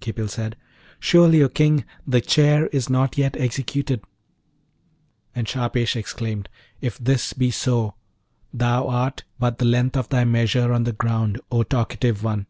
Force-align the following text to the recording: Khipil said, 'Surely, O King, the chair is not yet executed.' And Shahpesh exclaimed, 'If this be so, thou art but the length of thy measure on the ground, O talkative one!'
Khipil 0.00 0.28
said, 0.28 0.56
'Surely, 0.98 1.42
O 1.42 1.48
King, 1.50 1.84
the 2.06 2.22
chair 2.22 2.68
is 2.68 2.88
not 2.88 3.18
yet 3.18 3.36
executed.' 3.36 4.02
And 5.34 5.46
Shahpesh 5.46 5.94
exclaimed, 5.94 6.48
'If 6.80 6.96
this 6.96 7.34
be 7.34 7.50
so, 7.50 7.94
thou 8.50 8.88
art 8.88 9.24
but 9.38 9.58
the 9.58 9.66
length 9.66 9.98
of 9.98 10.08
thy 10.08 10.24
measure 10.24 10.72
on 10.72 10.84
the 10.84 10.92
ground, 10.92 11.38
O 11.52 11.64
talkative 11.64 12.22
one!' 12.24 12.46